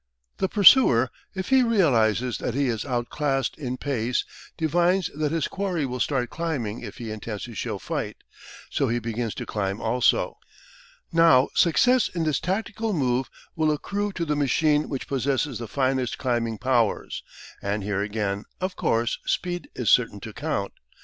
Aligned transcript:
The 0.37 0.49
pursuer, 0.49 1.11
if 1.35 1.49
he 1.49 1.61
realises 1.61 2.39
that 2.39 2.55
he 2.55 2.69
is 2.69 2.85
out 2.85 3.09
classed 3.11 3.55
in 3.59 3.77
pace, 3.77 4.25
divines 4.57 5.11
that 5.13 5.31
his 5.31 5.47
quarry 5.47 5.85
will 5.85 5.99
start 5.99 6.31
climbing 6.31 6.79
if 6.81 6.97
he 6.97 7.11
intends 7.11 7.43
to 7.43 7.53
show 7.53 7.77
fight, 7.77 8.17
so 8.71 8.87
he 8.87 8.97
begins 8.97 9.35
to 9.35 9.45
climb 9.45 9.79
also. 9.79 10.39
Now 11.11 11.49
success 11.53 12.09
in 12.09 12.23
this 12.23 12.39
tactical 12.39 12.93
move 12.93 13.29
will 13.55 13.71
accrue 13.71 14.11
to 14.13 14.25
the 14.25 14.35
machine 14.35 14.89
which 14.89 15.07
possesses 15.07 15.59
the 15.59 15.67
finest 15.67 16.17
climbing 16.17 16.57
powers, 16.57 17.21
and 17.61 17.83
here 17.83 18.01
again, 18.01 18.45
of 18.59 18.75
course, 18.75 19.19
speed 19.27 19.69
is 19.75 19.91
certain 19.91 20.19
to 20.21 20.33
count. 20.33 20.73